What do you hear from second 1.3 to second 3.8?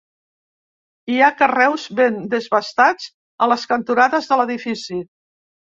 carreus ben desbastats a les